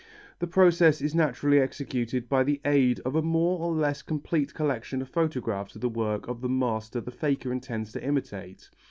[0.39, 4.99] The process is naturally executed by the aid of a more or less complete collection
[4.99, 8.71] of photographs of the work of the master the faker intends to imitate.